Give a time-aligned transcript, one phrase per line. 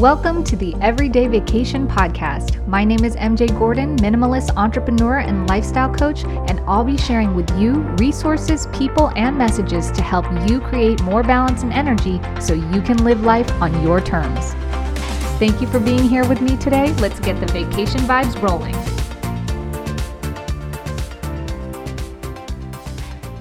[0.00, 2.66] Welcome to the Everyday Vacation Podcast.
[2.66, 7.48] My name is MJ Gordon, minimalist entrepreneur and lifestyle coach, and I'll be sharing with
[7.58, 12.82] you resources, people, and messages to help you create more balance and energy so you
[12.82, 14.52] can live life on your terms.
[15.38, 16.92] Thank you for being here with me today.
[16.96, 19.05] Let's get the vacation vibes rolling.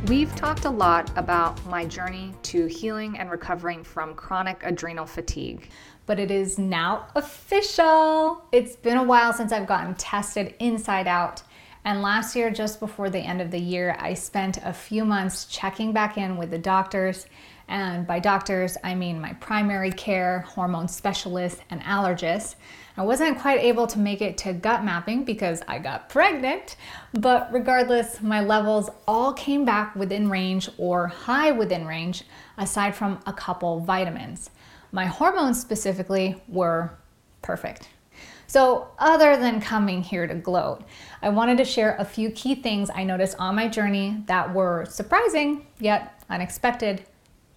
[0.07, 5.69] We've talked a lot about my journey to healing and recovering from chronic adrenal fatigue
[6.05, 8.43] but it is now official.
[8.51, 11.41] It's been a while since I've gotten tested inside out.
[11.83, 15.45] And last year, just before the end of the year, I spent a few months
[15.45, 17.27] checking back in with the doctors.
[17.67, 22.55] And by doctors, I mean my primary care, hormone specialist, and allergist.
[22.97, 26.77] I wasn't quite able to make it to gut mapping because I got pregnant,
[27.13, 32.23] but regardless, my levels all came back within range or high within range,
[32.57, 34.49] aside from a couple vitamins
[34.95, 36.97] my hormones specifically were
[37.41, 37.89] perfect.
[38.47, 40.83] So, other than coming here to gloat,
[41.21, 44.85] I wanted to share a few key things I noticed on my journey that were
[44.85, 47.03] surprising yet unexpected,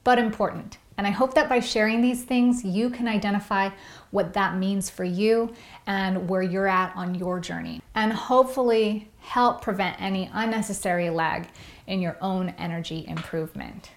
[0.09, 0.79] but important.
[0.97, 3.69] And I hope that by sharing these things, you can identify
[4.11, 5.53] what that means for you
[5.87, 11.49] and where you're at on your journey, and hopefully help prevent any unnecessary lag
[11.87, 13.91] in your own energy improvement.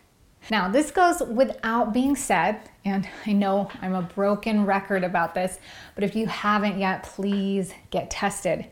[0.49, 5.59] Now, this goes without being said, and I know I'm a broken record about this,
[5.95, 8.69] but if you haven't yet, please get tested.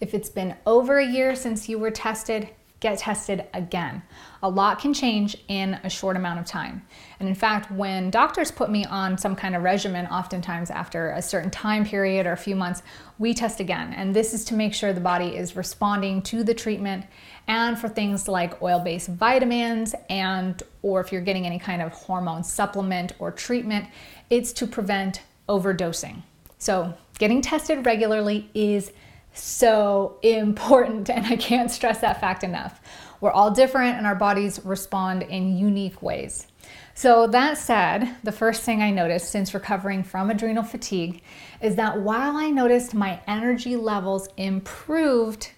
[0.00, 2.48] If it's been over a year since you were tested,
[2.86, 4.00] get tested again.
[4.44, 6.86] A lot can change in a short amount of time.
[7.18, 11.20] And in fact, when doctors put me on some kind of regimen, oftentimes after a
[11.20, 12.84] certain time period or a few months,
[13.18, 13.92] we test again.
[13.92, 17.06] And this is to make sure the body is responding to the treatment
[17.48, 22.44] and for things like oil-based vitamins and or if you're getting any kind of hormone
[22.44, 23.86] supplement or treatment,
[24.30, 26.22] it's to prevent overdosing.
[26.58, 28.92] So, getting tested regularly is
[29.38, 32.80] so important, and I can't stress that fact enough.
[33.20, 36.46] We're all different, and our bodies respond in unique ways.
[36.94, 41.22] So, that said, the first thing I noticed since recovering from adrenal fatigue
[41.60, 45.50] is that while I noticed my energy levels improved,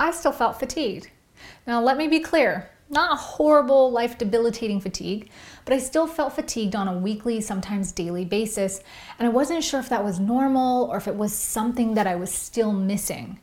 [0.00, 1.10] I still felt fatigued.
[1.66, 5.30] Now, let me be clear not a horrible, life debilitating fatigue,
[5.64, 8.80] but I still felt fatigued on a weekly, sometimes daily basis,
[9.18, 12.14] and I wasn't sure if that was normal or if it was something that I
[12.14, 13.38] was still missing.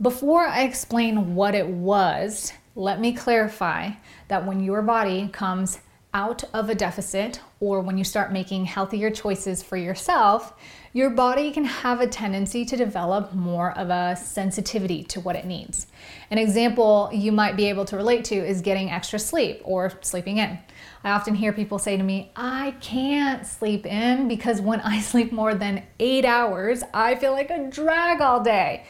[0.00, 3.90] Before I explain what it was, let me clarify
[4.28, 5.78] that when your body comes
[6.14, 10.52] out of a deficit or when you start making healthier choices for yourself,
[10.92, 15.46] your body can have a tendency to develop more of a sensitivity to what it
[15.46, 15.86] needs.
[16.30, 20.36] An example you might be able to relate to is getting extra sleep or sleeping
[20.36, 20.58] in.
[21.02, 25.32] I often hear people say to me, I can't sleep in because when I sleep
[25.32, 28.84] more than eight hours, I feel like a drag all day.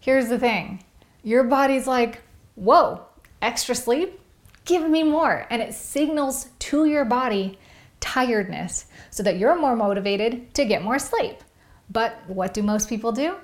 [0.00, 0.82] Here's the thing
[1.22, 2.20] your body's like,
[2.56, 3.06] whoa,
[3.40, 4.20] extra sleep?
[4.64, 5.46] Give me more.
[5.50, 7.58] And it signals to your body
[8.00, 11.36] tiredness so that you're more motivated to get more sleep.
[11.90, 13.36] But what do most people do?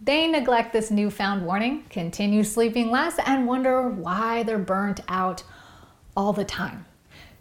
[0.00, 5.42] They neglect this newfound warning, continue sleeping less, and wonder why they're burnt out
[6.16, 6.86] all the time.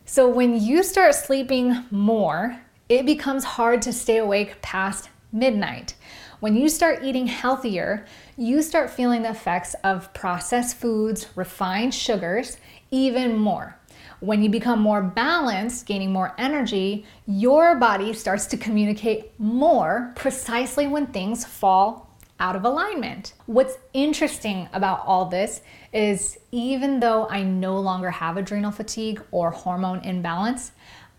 [0.05, 2.59] So, when you start sleeping more,
[2.89, 5.93] it becomes hard to stay awake past midnight.
[6.39, 8.05] When you start eating healthier,
[8.37, 12.57] you start feeling the effects of processed foods, refined sugars,
[12.91, 13.77] even more.
[14.19, 20.87] When you become more balanced, gaining more energy, your body starts to communicate more precisely
[20.87, 22.07] when things fall
[22.39, 23.33] out of alignment.
[23.45, 25.61] What's interesting about all this
[25.93, 30.71] is even though I no longer have adrenal fatigue or hormone imbalance,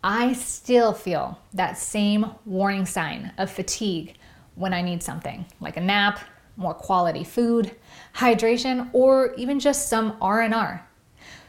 [0.03, 4.15] I still feel that same warning sign of fatigue
[4.55, 6.21] when I need something like a nap,
[6.56, 7.75] more quality food,
[8.15, 10.88] hydration, or even just some R&R.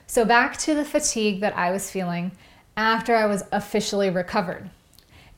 [0.09, 2.31] So, back to the fatigue that I was feeling
[2.75, 4.71] after I was officially recovered.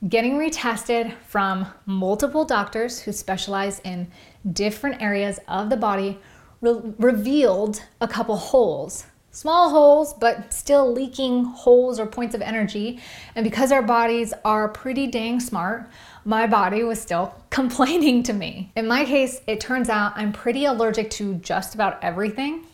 [0.08, 4.10] Getting retested from multiple doctors who specialize in
[4.50, 6.18] different areas of the body
[6.62, 9.04] re- revealed a couple holes.
[9.30, 12.98] Small holes, but still leaking holes or points of energy.
[13.34, 15.90] And because our bodies are pretty dang smart,
[16.24, 18.72] my body was still complaining to me.
[18.74, 22.64] In my case, it turns out I'm pretty allergic to just about everything.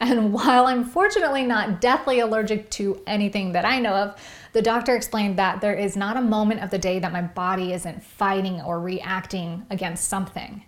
[0.00, 4.20] And while I'm fortunately not deathly allergic to anything that I know of,
[4.52, 7.72] the doctor explained that there is not a moment of the day that my body
[7.72, 10.64] isn't fighting or reacting against something.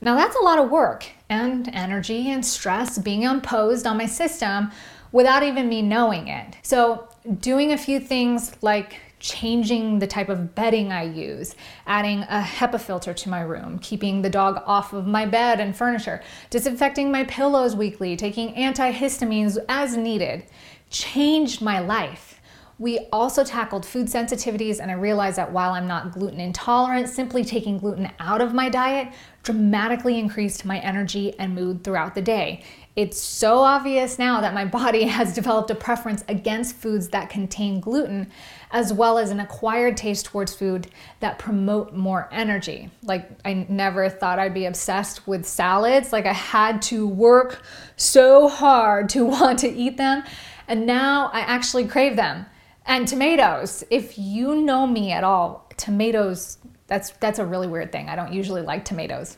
[0.00, 4.70] Now, that's a lot of work and energy and stress being imposed on my system
[5.10, 6.56] without even me knowing it.
[6.62, 7.08] So,
[7.40, 11.54] doing a few things like changing the type of bedding I use,
[11.86, 15.76] adding a HEPA filter to my room, keeping the dog off of my bed and
[15.76, 20.44] furniture, disinfecting my pillows weekly, taking antihistamines as needed,
[20.90, 22.37] changed my life.
[22.80, 27.44] We also tackled food sensitivities, and I realized that while I'm not gluten intolerant, simply
[27.44, 29.08] taking gluten out of my diet
[29.42, 32.62] dramatically increased my energy and mood throughout the day.
[32.94, 37.80] It's so obvious now that my body has developed a preference against foods that contain
[37.80, 38.30] gluten,
[38.70, 40.86] as well as an acquired taste towards food
[41.18, 42.90] that promote more energy.
[43.02, 46.12] Like, I never thought I'd be obsessed with salads.
[46.12, 47.60] Like, I had to work
[47.96, 50.22] so hard to want to eat them,
[50.68, 52.46] and now I actually crave them.
[52.88, 56.56] And tomatoes, if you know me at all, tomatoes,
[56.86, 58.08] that's that's a really weird thing.
[58.08, 59.36] I don't usually like tomatoes.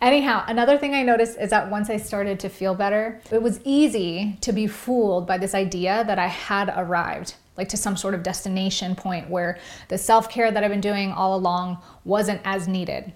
[0.00, 3.60] Anyhow, another thing I noticed is that once I started to feel better, it was
[3.64, 8.14] easy to be fooled by this idea that I had arrived, like to some sort
[8.14, 12.66] of destination point where the self care that I've been doing all along wasn't as
[12.66, 13.12] needed.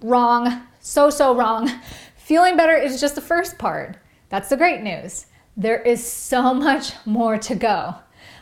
[0.00, 0.62] Wrong.
[0.78, 1.68] So, so wrong.
[2.16, 3.96] Feeling better is just the first part.
[4.28, 5.26] That's the great news.
[5.56, 7.96] There is so much more to go.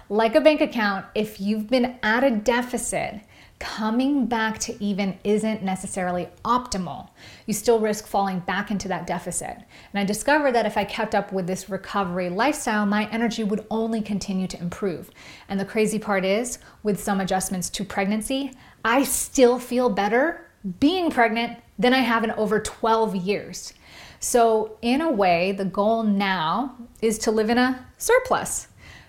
[0.09, 3.23] Like a bank account, if you've been at a deficit,
[3.59, 7.09] coming back to even isn't necessarily optimal.
[7.47, 9.57] You still risk falling back into that deficit.
[9.57, 13.67] And I discovered that if I kept up with this recovery lifestyle, my energy would
[13.69, 15.11] only continue to improve.
[15.49, 18.53] And the crazy part is, with some adjustments to pregnancy,
[18.85, 20.49] I still feel better
[20.79, 23.73] being pregnant than I have in over 12 years.
[24.21, 28.69] So, in a way, the goal now is to live in a surplus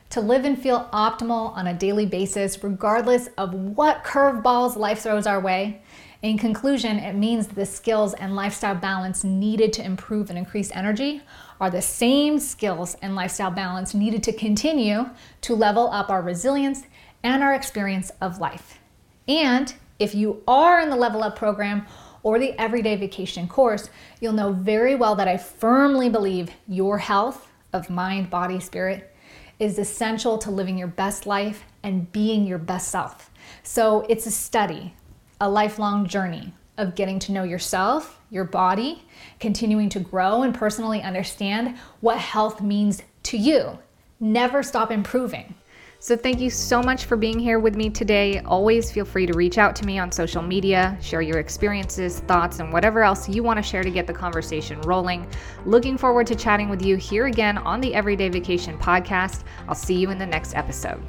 [0.09, 5.27] to live and feel optimal on a daily basis, regardless of what curveballs life throws
[5.27, 5.81] our way.
[6.21, 11.21] In conclusion, it means the skills and lifestyle balance needed to improve and increase energy
[11.59, 15.09] are the same skills and lifestyle balance needed to continue
[15.41, 16.83] to level up our resilience
[17.23, 18.79] and our experience of life.
[19.27, 21.85] And if you are in the Level Up program
[22.23, 23.89] or the Everyday Vacation course,
[24.19, 29.13] you'll know very well that I firmly believe your health of mind, body, spirit
[29.59, 33.31] is essential to living your best life and being your best self.
[33.63, 34.93] So it's a study,
[35.41, 39.03] a lifelong journey of getting to know yourself, your body,
[39.39, 43.79] continuing to grow and personally understand what health means to you.
[44.19, 45.55] Never stop improving.
[45.99, 48.39] So, thank you so much for being here with me today.
[48.41, 52.59] Always feel free to reach out to me on social media, share your experiences, thoughts,
[52.59, 55.27] and whatever else you want to share to get the conversation rolling.
[55.65, 59.43] Looking forward to chatting with you here again on the Everyday Vacation podcast.
[59.67, 61.01] I'll see you in the next episode.